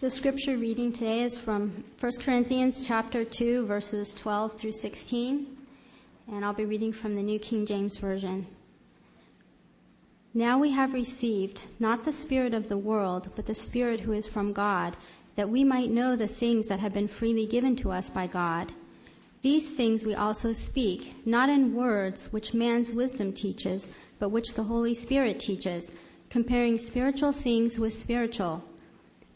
[0.00, 5.46] The scripture reading today is from 1 Corinthians chapter 2 verses 12 through 16,
[6.32, 8.44] and I'll be reading from the New King James Version.
[10.34, 14.26] Now we have received not the spirit of the world, but the spirit who is
[14.26, 14.96] from God,
[15.36, 18.72] that we might know the things that have been freely given to us by God.
[19.42, 23.86] These things we also speak, not in words which man's wisdom teaches,
[24.18, 25.92] but which the Holy Spirit teaches,
[26.30, 28.64] comparing spiritual things with spiritual.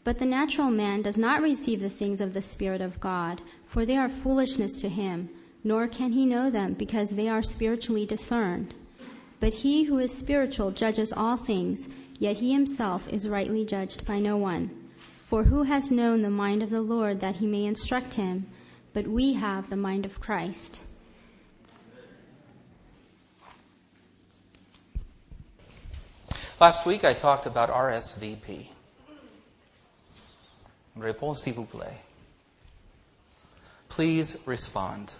[0.03, 3.85] But the natural man does not receive the things of the Spirit of God, for
[3.85, 5.29] they are foolishness to him,
[5.63, 8.73] nor can he know them, because they are spiritually discerned.
[9.39, 14.19] But he who is spiritual judges all things, yet he himself is rightly judged by
[14.19, 14.69] no one.
[15.27, 18.47] For who has known the mind of the Lord that he may instruct him?
[18.93, 20.81] But we have the mind of Christ.
[26.59, 28.67] Last week I talked about RSVP.
[31.01, 31.97] S'il vous plaît.
[33.89, 35.11] Please respond.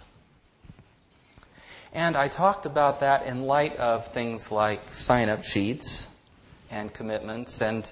[1.92, 6.06] And I talked about that in light of things like sign up sheets
[6.70, 7.90] and commitments and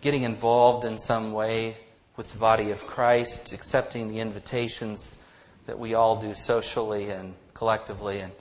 [0.00, 1.76] getting involved in some way
[2.16, 5.18] with the body of Christ, accepting the invitations
[5.66, 8.32] that we all do socially and collectively and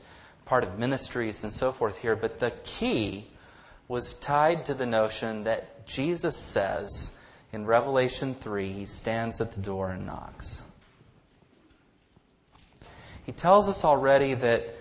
[0.46, 2.16] part of ministries and so forth here.
[2.16, 3.28] But the key
[3.88, 7.17] was tied to the notion that Jesus says
[7.54, 10.62] in Revelation 3, he stands at the door and knocks.
[13.26, 14.76] He tells us already that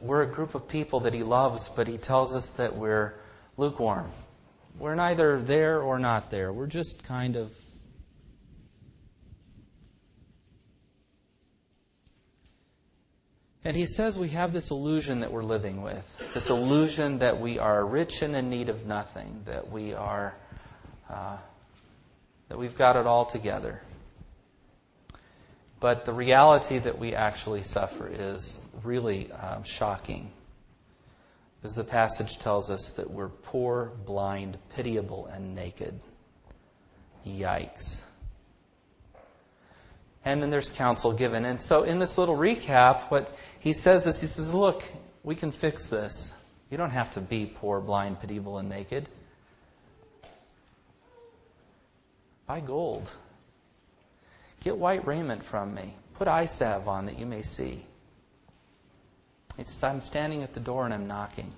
[0.00, 3.14] we're a group of people that he loves, but he tells us that we're
[3.56, 4.10] lukewarm.
[4.78, 6.52] We're neither there or not there.
[6.52, 7.52] We're just kind of
[13.64, 17.58] And he says we have this illusion that we're living with this illusion that we
[17.58, 20.36] are rich and in need of nothing, that we are
[21.10, 21.38] uh,
[22.48, 23.80] that we've got it all together.
[25.80, 30.30] But the reality that we actually suffer is really um, shocking.
[31.62, 35.98] As the passage tells us that we're poor, blind, pitiable, and naked.
[37.26, 38.04] Yikes.
[40.24, 41.44] And then there's counsel given.
[41.44, 44.82] And so in this little recap, what he says is he says, look,
[45.22, 46.34] we can fix this.
[46.70, 49.08] You don't have to be poor, blind, pitiable, and naked.
[52.46, 53.10] Buy gold.
[54.60, 55.94] Get white raiment from me.
[56.14, 57.84] Put eye salve on that you may see.
[59.56, 61.52] He says, I'm standing at the door and I'm knocking.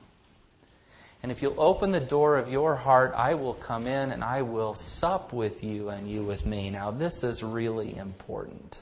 [1.22, 4.42] And if you'll open the door of your heart, I will come in and I
[4.42, 6.70] will sup with you and you with me.
[6.70, 8.80] Now, this is really important.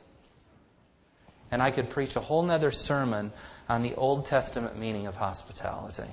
[1.50, 3.33] And I could preach a whole nother sermon
[3.69, 6.11] on the Old Testament meaning of hospitality.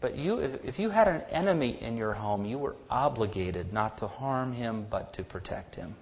[0.00, 4.06] But you, if you had an enemy in your home, you were obligated not to
[4.06, 5.96] harm him, but to protect him.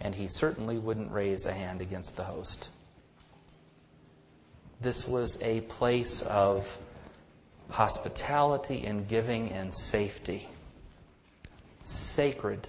[0.00, 2.68] And he certainly wouldn't raise a hand against the host.
[4.80, 6.78] This was a place of
[7.68, 10.48] hospitality and giving and safety.
[11.84, 12.66] Sacred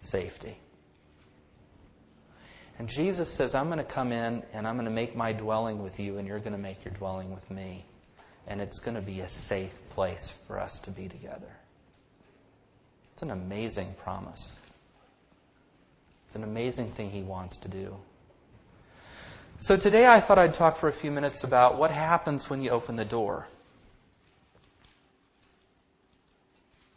[0.00, 0.56] safety.
[2.78, 5.82] And Jesus says, I'm going to come in and I'm going to make my dwelling
[5.82, 7.84] with you, and you're going to make your dwelling with me
[8.46, 11.50] and it's going to be a safe place for us to be together.
[13.12, 14.58] It's an amazing promise.
[16.26, 17.96] It's an amazing thing he wants to do.
[19.58, 22.70] So today I thought I'd talk for a few minutes about what happens when you
[22.70, 23.46] open the door.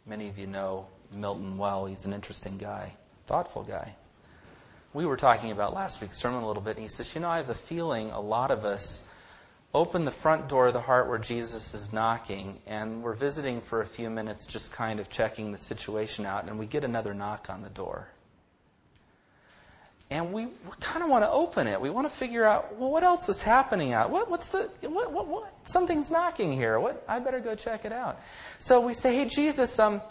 [0.04, 1.86] Many of you know Milton well.
[1.86, 2.92] He's an interesting guy,
[3.26, 3.94] thoughtful guy.
[4.92, 7.28] We were talking about last week's sermon a little bit, and he says, You know,
[7.28, 9.08] I have the feeling a lot of us
[9.72, 13.80] open the front door of the heart where Jesus is knocking, and we're visiting for
[13.80, 17.48] a few minutes, just kind of checking the situation out, and we get another knock
[17.50, 18.08] on the door.
[20.12, 21.80] And we, we kind of want to open it.
[21.80, 24.10] We want to figure out, well, what else is happening out?
[24.10, 25.68] What, what's the, what, what, what?
[25.68, 26.80] Something's knocking here.
[26.80, 27.04] What?
[27.08, 28.18] I better go check it out.
[28.58, 30.02] So we say, hey, Jesus, um,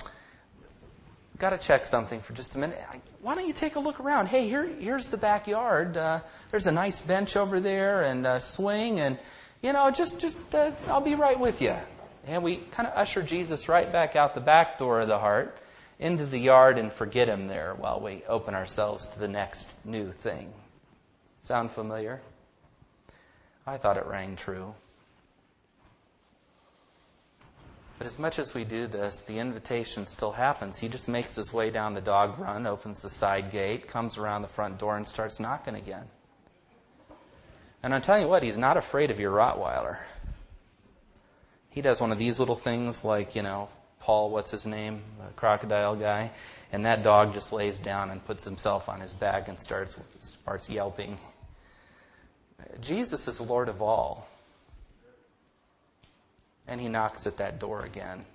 [1.38, 2.80] got to check something for just a minute.
[3.22, 4.28] Why don't you take a look around?
[4.28, 5.98] Hey, here, here's the backyard.
[5.98, 9.18] Uh, there's a nice bench over there and a swing, and
[9.62, 11.76] you know, just, just, uh, I'll be right with you.
[12.28, 15.58] And we kind of usher Jesus right back out the back door of the heart
[16.00, 20.12] into the yard and forget him there while we open ourselves to the next new
[20.12, 20.54] thing.
[21.42, 22.22] Sound familiar?
[23.68, 24.74] I thought it rang true.
[27.98, 30.80] But as much as we do this, the invitation still happens.
[30.80, 34.42] He just makes his way down the dog run, opens the side gate, comes around
[34.42, 36.06] the front door, and starts knocking again.
[37.82, 39.98] And I'm telling you what, he's not afraid of your Rottweiler.
[41.70, 43.70] He does one of these little things like, you know,
[44.02, 46.32] Paul, what's his name, the crocodile guy,
[46.72, 50.70] and that dog just lays down and puts himself on his back and starts starts
[50.70, 51.18] yelping.
[52.82, 54.28] Jesus is Lord of all.
[56.68, 58.26] And he knocks at that door again.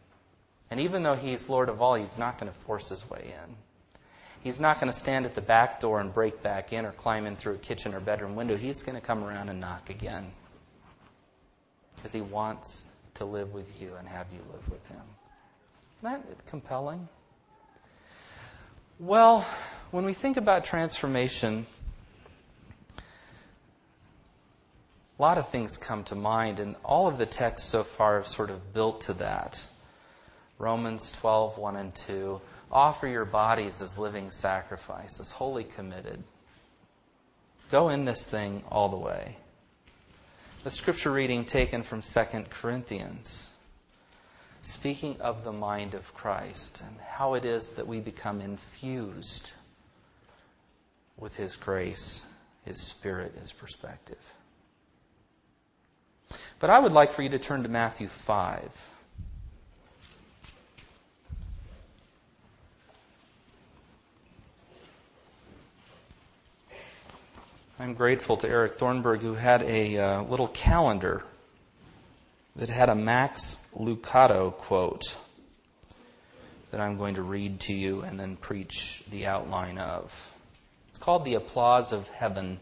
[0.70, 3.56] And even though he's Lord of all, he's not going to force his way in.
[4.44, 7.26] He's not going to stand at the back door and break back in or climb
[7.26, 8.58] in through a kitchen or bedroom window.
[8.58, 10.30] He's going to come around and knock again.
[11.96, 15.00] Because he wants to live with you and have you live with him.
[16.02, 17.08] Isn't that compelling?
[18.98, 19.46] Well,
[19.92, 21.64] when we think about transformation,
[25.18, 28.28] a lot of things come to mind, and all of the texts so far have
[28.28, 29.66] sort of built to that.
[30.58, 32.42] Romans 12, 1 and 2.
[32.70, 36.22] Offer your bodies as living sacrifices, wholly committed.
[37.70, 39.36] Go in this thing all the way.
[40.64, 43.50] The scripture reading taken from 2 Corinthians,
[44.62, 49.52] speaking of the mind of Christ and how it is that we become infused
[51.18, 52.26] with His grace,
[52.64, 54.34] His Spirit, His perspective.
[56.60, 58.90] But I would like for you to turn to Matthew 5.
[67.76, 71.24] I'm grateful to Eric Thornburg, who had a uh, little calendar
[72.54, 75.16] that had a Max Lucado quote
[76.70, 80.32] that I'm going to read to you and then preach the outline of.
[80.90, 82.60] It's called The Applause of Heaven.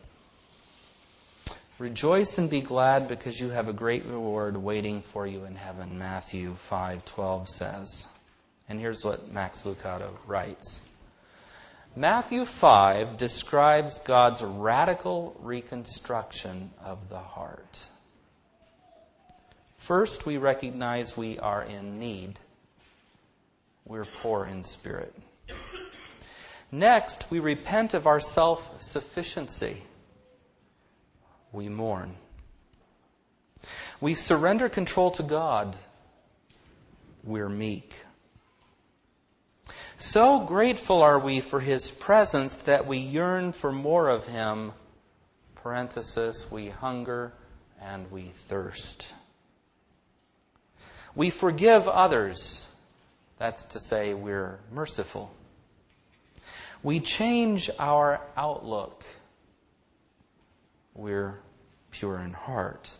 [1.79, 5.99] Rejoice and be glad because you have a great reward waiting for you in heaven,
[5.99, 8.07] Matthew 5:12 says.
[8.67, 10.81] And here's what Max Lucado writes.
[11.95, 17.87] Matthew 5 describes God's radical reconstruction of the heart.
[19.77, 22.41] First, we recognize we are in need.
[23.85, 25.15] We're poor in spirit.
[26.71, 29.77] Next, we repent of our self sufficiency.
[31.53, 32.15] We mourn.
[34.01, 35.77] We surrender control to God.
[37.23, 37.95] We're meek.
[40.03, 44.73] So grateful are we for His presence that we yearn for more of Him.
[45.55, 47.33] Parenthesis, we hunger
[47.81, 49.15] and we thirst.
[51.15, 52.67] We forgive others.
[53.39, 55.33] That's to say, we're merciful.
[56.83, 59.05] We change our outlook.
[60.95, 61.39] We're
[61.93, 62.91] pure in heart.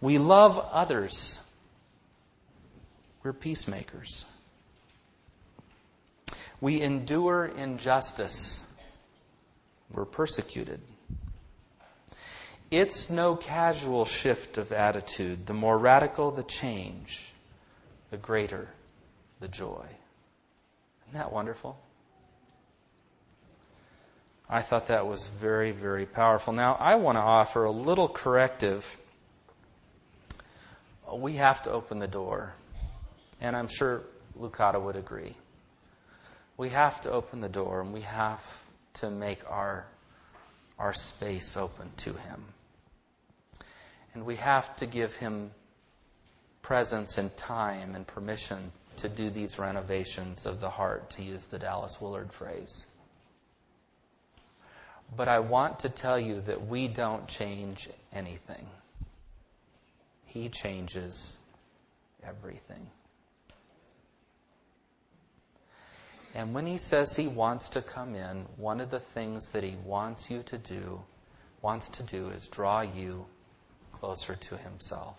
[0.00, 1.38] We love others.
[3.22, 4.24] We're peacemakers.
[6.60, 8.64] We endure injustice.
[9.92, 10.80] We're persecuted.
[12.70, 15.46] It's no casual shift of attitude.
[15.46, 17.32] The more radical the change,
[18.10, 18.68] the greater
[19.40, 19.84] the joy.
[21.08, 21.78] Isn't that wonderful?
[24.48, 26.52] I thought that was very, very powerful.
[26.52, 28.98] Now, I want to offer a little corrective.
[31.12, 32.54] We have to open the door.
[33.40, 34.02] And I'm sure
[34.38, 35.34] Lucado would agree
[36.56, 38.64] we have to open the door and we have
[38.94, 39.86] to make our,
[40.78, 42.44] our space open to Him.
[44.14, 45.50] And we have to give Him
[46.62, 51.58] presence and time and permission to do these renovations of the heart, to use the
[51.58, 52.86] Dallas Willard phrase.
[55.14, 58.66] But I want to tell you that we don't change anything.
[60.24, 61.38] He changes
[62.26, 62.90] everything.
[66.36, 69.74] And when he says he wants to come in, one of the things that he
[69.86, 71.00] wants you to do,
[71.62, 73.24] wants to do, is draw you
[73.92, 75.16] closer to himself.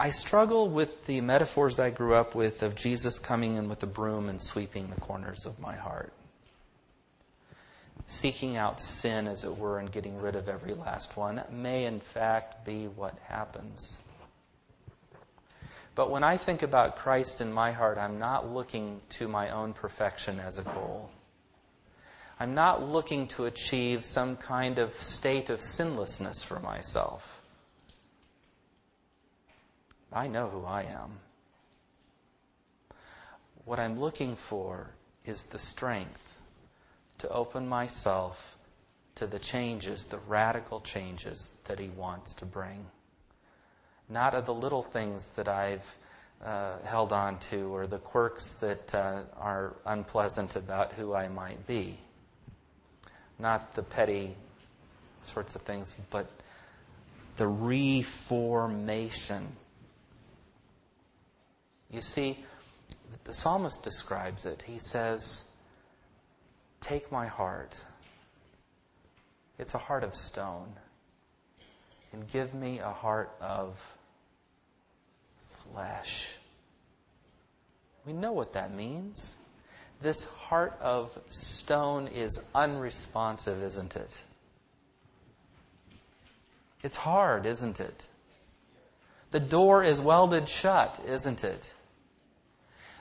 [0.00, 3.86] I struggle with the metaphors I grew up with of Jesus coming in with a
[3.86, 6.12] broom and sweeping the corners of my heart.
[8.08, 12.00] Seeking out sin, as it were, and getting rid of every last one may, in
[12.00, 13.96] fact, be what happens.
[15.94, 19.74] But when I think about Christ in my heart, I'm not looking to my own
[19.74, 21.10] perfection as a goal.
[22.40, 27.40] I'm not looking to achieve some kind of state of sinlessness for myself.
[30.12, 31.20] I know who I am.
[33.64, 34.90] What I'm looking for
[35.24, 36.36] is the strength
[37.18, 38.58] to open myself
[39.16, 42.84] to the changes, the radical changes that He wants to bring
[44.08, 45.98] not of the little things that I've
[46.44, 51.66] uh, held on to or the quirks that uh, are unpleasant about who I might
[51.66, 51.98] be.
[53.38, 54.34] Not the petty
[55.22, 56.26] sorts of things, but
[57.36, 59.46] the reformation
[61.94, 62.36] You see,
[63.22, 64.62] the psalmist describes it.
[64.62, 65.44] He says,
[66.80, 67.84] Take my heart.
[69.60, 70.72] It's a heart of stone.
[72.14, 73.76] And give me a heart of
[75.42, 76.32] flesh.
[78.06, 79.36] We know what that means.
[80.00, 84.24] This heart of stone is unresponsive, isn't it?
[86.84, 88.08] It's hard, isn't it?
[89.32, 91.74] The door is welded shut, isn't it?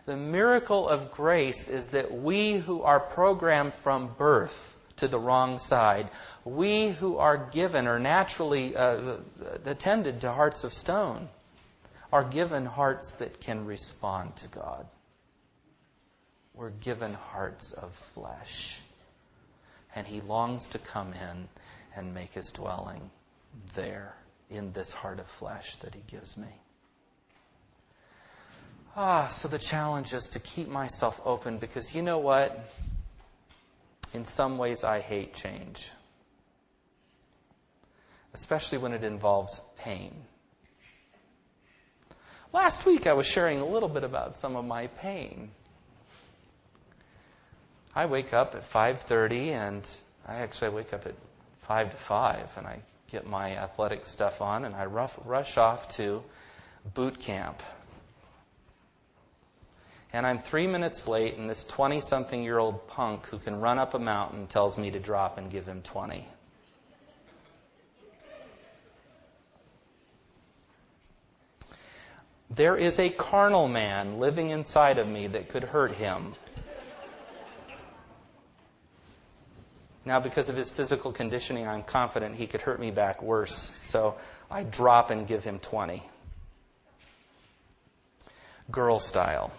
[0.07, 5.57] The miracle of grace is that we who are programmed from birth to the wrong
[5.57, 6.09] side,
[6.45, 9.17] we who are given or naturally uh,
[9.65, 11.29] attended to hearts of stone,
[12.11, 14.85] are given hearts that can respond to God.
[16.53, 18.79] We're given hearts of flesh.
[19.95, 21.47] And He longs to come in
[21.95, 23.09] and make His dwelling
[23.73, 24.13] there
[24.49, 26.47] in this heart of flesh that He gives me.
[28.95, 32.55] Ah, so the challenge is to keep myself open because you know what?
[34.13, 35.91] In some ways, I hate change,
[38.33, 40.13] especially when it involves pain.
[42.51, 45.49] Last week, I was sharing a little bit about some of my pain.
[47.95, 51.15] I wake up at 5:30, and I actually wake up at
[51.61, 56.23] five to five, and I get my athletic stuff on, and I rush off to
[56.93, 57.63] boot camp
[60.13, 63.79] and I'm three minutes late, and this 20 something year old punk who can run
[63.79, 66.27] up a mountain tells me to drop and give him 20.
[72.51, 76.35] There is a carnal man living inside of me that could hurt him.
[80.05, 83.71] Now, because of his physical conditioning, I'm confident he could hurt me back worse.
[83.75, 84.17] So
[84.51, 86.03] I drop and give him 20.
[88.69, 89.51] Girl style.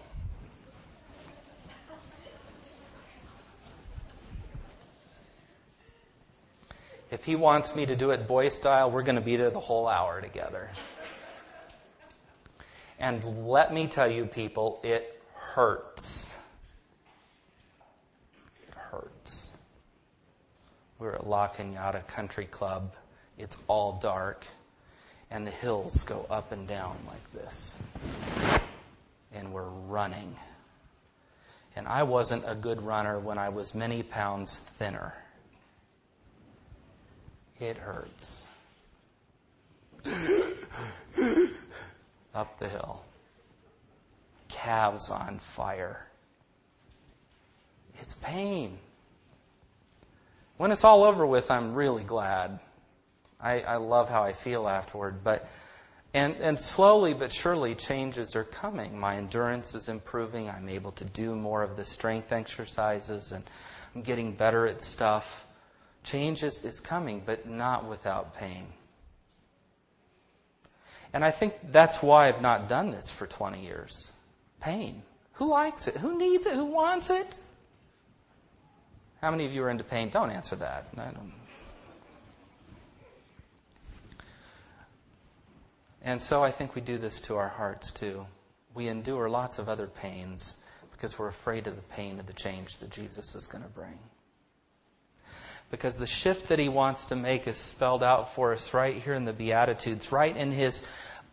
[7.15, 9.61] If he wants me to do it boy style, we're going to be there the
[9.61, 10.69] whole hour together.
[12.99, 16.37] And let me tell you, people, it hurts.
[18.67, 19.53] It hurts.
[20.99, 22.93] We're at La Cañada Country Club.
[23.37, 24.45] It's all dark,
[25.31, 27.77] and the hills go up and down like this.
[29.33, 30.35] And we're running.
[31.77, 35.13] And I wasn't a good runner when I was many pounds thinner
[37.59, 38.45] it hurts.
[42.35, 43.01] Up the hill.
[44.49, 46.05] Calves on fire.
[47.99, 48.77] It's pain.
[50.57, 52.59] When it's all over with, I'm really glad.
[53.39, 55.23] I, I love how I feel afterward.
[55.23, 55.47] But
[56.15, 58.97] and, and slowly but surely changes are coming.
[58.97, 60.49] My endurance is improving.
[60.49, 63.43] I'm able to do more of the strength exercises and
[63.93, 65.45] I'm getting better at stuff.
[66.05, 68.67] Change is, is coming, but not without pain.
[71.11, 74.11] And I think that's why I've not done this for 20 years.
[74.61, 75.01] Pain.
[75.33, 75.95] Who likes it?
[75.95, 76.53] Who needs it?
[76.53, 77.39] Who wants it?
[79.19, 80.09] How many of you are into pain?
[80.09, 80.85] Don't answer that.
[86.03, 88.27] And so I think we do this to our hearts too.
[88.75, 90.55] We endure lots of other pains
[90.91, 93.97] because we're afraid of the pain of the change that Jesus is going to bring
[95.71, 99.13] because the shift that he wants to make is spelled out for us right here
[99.13, 100.83] in the Beatitudes, right in his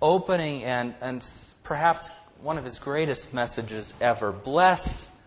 [0.00, 1.26] opening and, and
[1.64, 2.10] perhaps
[2.40, 4.32] one of his greatest messages ever.
[4.32, 5.18] Bless,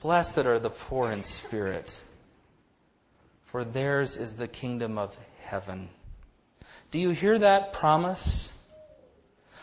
[0.00, 2.02] blessed are the poor in spirit,
[3.46, 5.88] for theirs is the kingdom of heaven.
[6.90, 8.56] Do you hear that promise?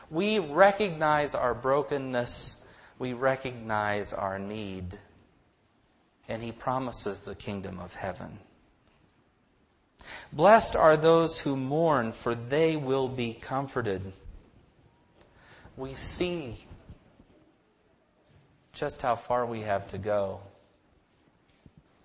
[0.10, 2.64] We recognize our brokenness.
[3.00, 4.98] We recognize our need.
[6.30, 8.40] And he promises the kingdom of heaven.
[10.34, 14.02] Blessed are those who mourn, for they will be comforted.
[15.76, 16.58] We see
[18.74, 20.42] just how far we have to go,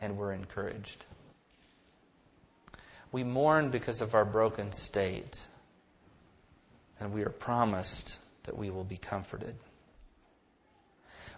[0.00, 1.04] and we're encouraged.
[3.10, 5.46] We mourn because of our broken state,
[7.00, 9.54] and we are promised that we will be comforted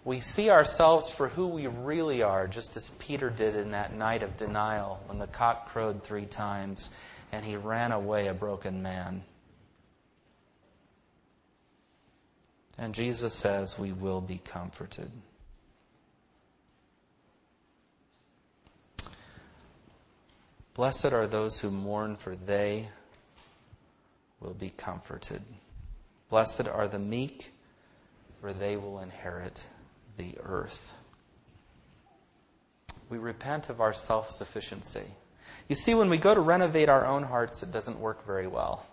[0.05, 4.21] we see ourselves for who we really are, just as Peter did in that night
[4.21, 6.91] of denial when the cock crowed three times
[7.31, 9.23] and he ran away a broken man.
[12.77, 15.09] And Jesus says we will be comforted.
[20.75, 22.87] Blessed are those who mourn, for they
[24.39, 25.41] will be comforted.
[26.29, 27.51] Blessed are the meek
[28.45, 29.67] for they will inherit
[30.17, 30.93] the earth.
[33.09, 35.05] We repent of our self sufficiency.
[35.67, 38.85] You see, when we go to renovate our own hearts, it doesn't work very well.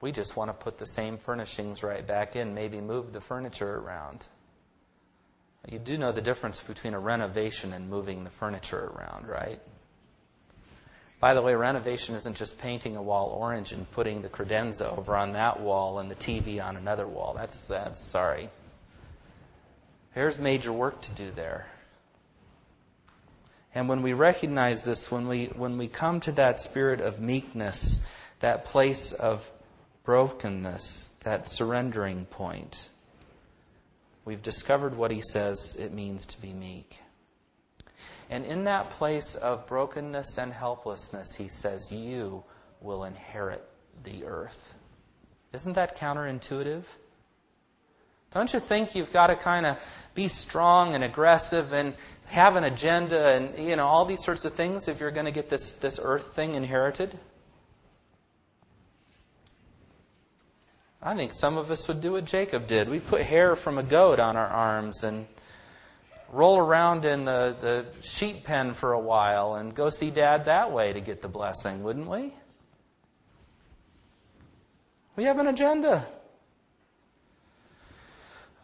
[0.00, 3.74] We just want to put the same furnishings right back in, maybe move the furniture
[3.74, 4.26] around.
[5.68, 9.60] You do know the difference between a renovation and moving the furniture around, right?
[11.18, 15.16] By the way, renovation isn't just painting a wall orange and putting the credenza over
[15.16, 17.34] on that wall and the TV on another wall.
[17.36, 18.50] That's that's sorry.
[20.16, 21.66] There's major work to do there.
[23.74, 28.00] And when we recognize this, when we when we come to that spirit of meekness,
[28.40, 29.46] that place of
[30.04, 32.88] brokenness, that surrendering point,
[34.24, 36.98] we've discovered what he says it means to be meek.
[38.30, 42.42] And in that place of brokenness and helplessness, he says, You
[42.80, 43.62] will inherit
[44.04, 44.74] the earth.
[45.52, 46.84] Isn't that counterintuitive?
[48.32, 49.78] Don't you think you've got to kind of
[50.14, 51.94] be strong and aggressive and
[52.28, 55.32] have an agenda and you know all these sorts of things if you're going to
[55.32, 57.16] get this this earth thing inherited?
[61.02, 62.88] I think some of us would do what Jacob did.
[62.88, 65.26] We put hair from a goat on our arms and
[66.30, 70.72] roll around in the, the sheep pen for a while and go see dad that
[70.72, 72.32] way to get the blessing, wouldn't we?
[75.14, 76.04] We have an agenda.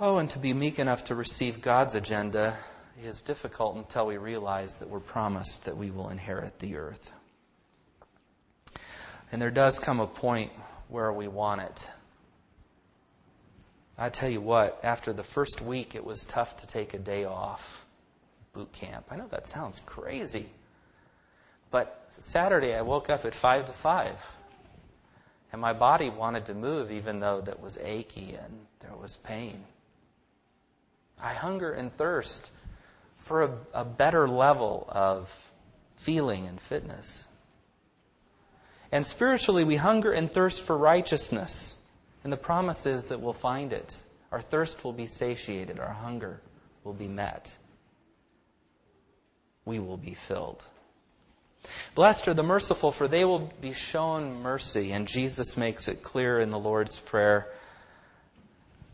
[0.04, 2.56] Oh, and to be meek enough to receive God's agenda
[3.04, 7.12] is difficult until we realize that we're promised that we will inherit the earth.
[9.30, 10.50] And there does come a point
[10.88, 11.88] where we want it.
[13.96, 17.24] I tell you what, after the first week, it was tough to take a day
[17.24, 17.86] off
[18.54, 19.06] boot camp.
[19.12, 20.46] I know that sounds crazy.
[21.70, 24.36] But Saturday, I woke up at 5 to 5.
[25.52, 29.62] And my body wanted to move, even though that was achy and there was pain.
[31.20, 32.50] I hunger and thirst
[33.16, 35.52] for a, a better level of
[35.96, 37.26] feeling and fitness.
[38.90, 41.76] And spiritually, we hunger and thirst for righteousness.
[42.24, 44.00] And the promise is that we'll find it.
[44.30, 46.40] Our thirst will be satiated, our hunger
[46.84, 47.56] will be met.
[49.64, 50.64] We will be filled.
[51.94, 54.92] Blessed are the merciful, for they will be shown mercy.
[54.92, 57.48] And Jesus makes it clear in the Lord's Prayer.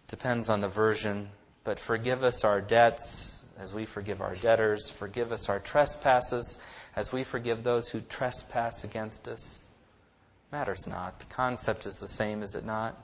[0.09, 1.31] Depends on the version.
[1.65, 4.91] But forgive us our debts as we forgive our debtors.
[4.91, 6.57] Forgive us our trespasses
[6.97, 9.63] as we forgive those who trespass against us.
[10.51, 11.19] Matters not.
[11.19, 12.97] The concept is the same, is it not?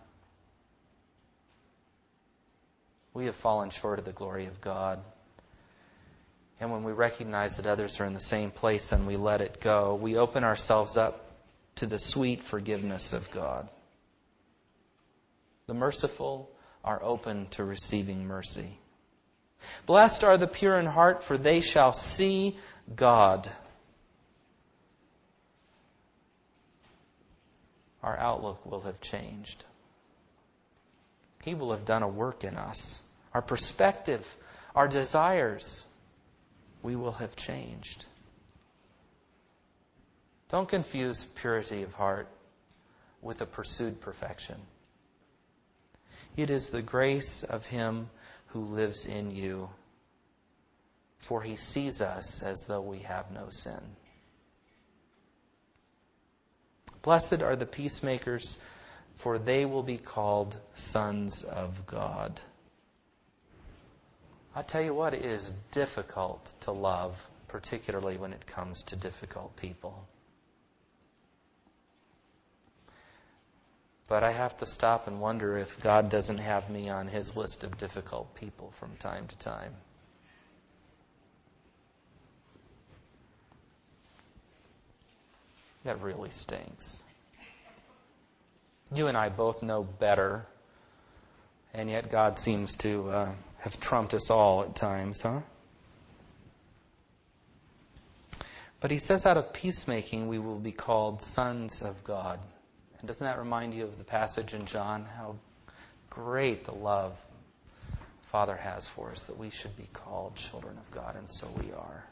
[3.12, 5.00] We have fallen short of the glory of God.
[6.60, 9.60] And when we recognize that others are in the same place and we let it
[9.60, 11.20] go, we open ourselves up
[11.76, 13.68] to the sweet forgiveness of God.
[15.66, 16.50] The merciful
[16.84, 18.78] are open to receiving mercy.
[19.86, 22.58] Blessed are the pure in heart, for they shall see
[22.94, 23.48] God.
[28.02, 29.64] Our outlook will have changed.
[31.42, 33.02] He will have done a work in us.
[33.32, 34.36] Our perspective,
[34.74, 35.84] our desires,
[36.82, 38.04] we will have changed.
[40.50, 42.28] Don't confuse purity of heart
[43.22, 44.56] with a pursued perfection.
[46.36, 48.10] It is the grace of Him
[48.48, 49.70] who lives in you,
[51.18, 53.80] for He sees us as though we have no sin.
[57.02, 58.58] Blessed are the peacemakers
[59.14, 62.40] for they will be called sons of God.
[64.54, 69.56] I tell you what, it is difficult to love, particularly when it comes to difficult
[69.56, 70.06] people.
[74.06, 77.64] But I have to stop and wonder if God doesn't have me on his list
[77.64, 79.74] of difficult people from time to time.
[85.84, 87.02] That really stinks.
[88.94, 90.46] You and I both know better,
[91.72, 95.40] and yet God seems to uh, have trumped us all at times, huh?
[98.80, 102.38] But he says, out of peacemaking, we will be called sons of God.
[103.04, 105.04] And doesn't that remind you of the passage in John?
[105.18, 105.36] How
[106.08, 107.14] great the love
[108.32, 111.70] Father has for us, that we should be called children of God, and so we
[111.72, 112.04] are.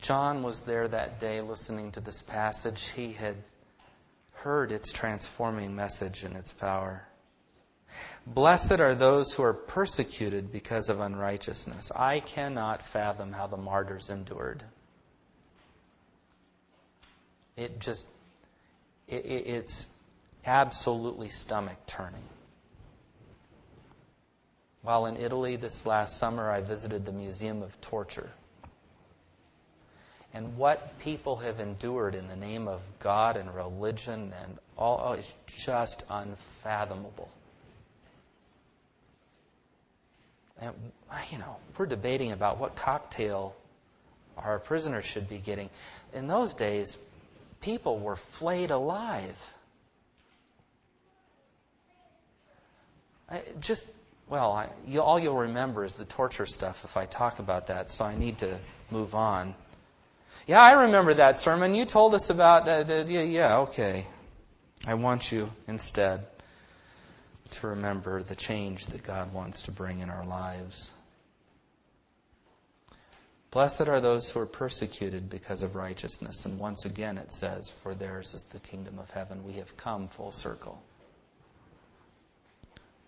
[0.00, 2.88] John was there that day listening to this passage.
[2.88, 3.36] He had
[4.32, 7.06] heard its transforming message and its power.
[8.26, 11.92] Blessed are those who are persecuted because of unrighteousness.
[11.94, 14.64] I cannot fathom how the martyrs endured.
[17.56, 18.06] It just,
[19.08, 19.88] it, it's
[20.44, 22.22] absolutely stomach turning.
[24.82, 28.30] While in Italy this last summer, I visited the Museum of Torture.
[30.32, 35.12] And what people have endured in the name of God and religion and all oh,
[35.14, 37.30] is just unfathomable.
[40.60, 40.72] And,
[41.32, 43.56] you know, we're debating about what cocktail
[44.36, 45.70] our prisoners should be getting.
[46.12, 46.96] In those days,
[47.66, 49.54] people were flayed alive.
[53.28, 53.88] I just,
[54.28, 57.90] well, I, you, all you'll remember is the torture stuff if I talk about that,
[57.90, 58.56] so I need to
[58.92, 59.52] move on.
[60.46, 61.74] Yeah, I remember that sermon.
[61.74, 64.06] You told us about, uh, the, yeah, yeah, okay.
[64.86, 66.24] I want you instead
[67.50, 70.92] to remember the change that God wants to bring in our lives.
[73.50, 76.44] Blessed are those who are persecuted because of righteousness.
[76.44, 79.44] And once again it says, For theirs is the kingdom of heaven.
[79.44, 80.82] We have come full circle.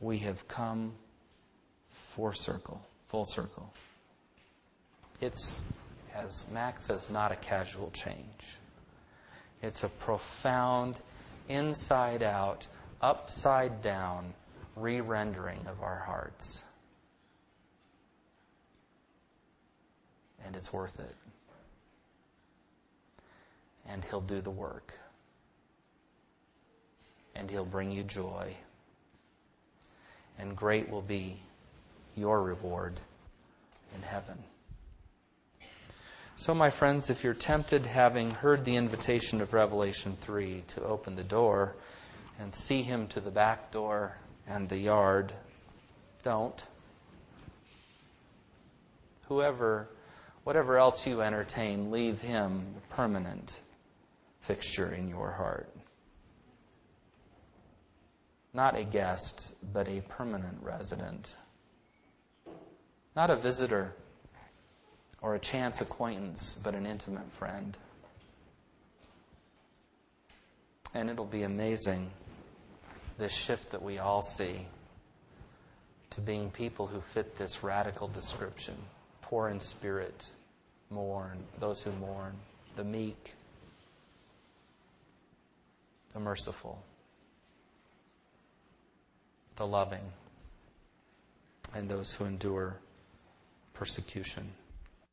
[0.01, 0.94] We have come
[1.90, 3.72] full circle, full circle.
[5.20, 5.61] It's,
[6.14, 8.59] as Max says, not a casual change.
[9.61, 10.98] It's a profound,
[11.48, 12.66] inside out,
[13.03, 14.33] upside down
[14.77, 16.62] re rendering of our hearts.
[20.49, 21.15] And it's worth it.
[23.87, 24.99] And He'll do the work.
[27.35, 28.57] And He'll bring you joy.
[30.39, 31.37] And great will be
[32.17, 32.99] your reward
[33.95, 34.39] in heaven.
[36.37, 41.15] So, my friends, if you're tempted, having heard the invitation of Revelation 3 to open
[41.15, 41.75] the door
[42.41, 44.17] and see Him to the back door
[44.49, 45.31] and the yard,
[46.23, 46.65] don't.
[49.29, 49.91] Whoever
[50.49, 53.61] whatever else you entertain, leave him a permanent
[54.41, 55.69] fixture in your heart.
[58.55, 61.37] Not a guest, but a permanent resident.
[63.15, 63.93] Not a visitor
[65.21, 67.77] or a chance acquaintance, but an intimate friend.
[70.95, 72.11] And it'll be amazing,
[73.19, 74.67] this shift that we all see
[76.13, 78.77] to being people who fit this radical description
[79.29, 80.31] poor in spirit,
[80.90, 82.33] mourn, those who mourn,
[82.77, 83.35] the meek,
[86.12, 86.83] the merciful,
[89.57, 90.12] the loving,
[91.74, 92.77] and those who endure
[93.74, 94.48] persecution.